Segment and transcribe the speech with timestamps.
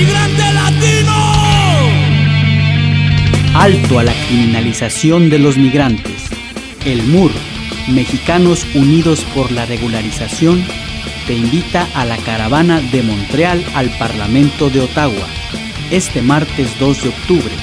[0.00, 1.14] ¡Migrante latino.
[3.60, 6.30] Alto a la criminalización de los migrantes.
[6.86, 7.30] El MUR,
[7.88, 10.64] Mexicanos Unidos por la Regularización,
[11.26, 15.26] te invita a la caravana de Montreal al Parlamento de Ottawa,
[15.90, 17.54] este martes 2 de octubre.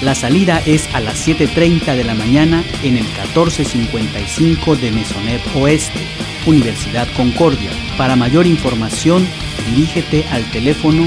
[0.00, 5.98] La salida es a las 7.30 de la mañana en el 1455 de Mesonet Oeste,
[6.46, 7.68] Universidad Concordia.
[7.98, 9.26] Para mayor información,
[9.68, 11.06] dirígete al teléfono